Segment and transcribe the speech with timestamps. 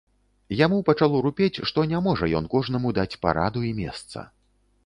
[0.59, 4.29] Яму пачало рупець, што не можа ён кожнаму даць параду і месца.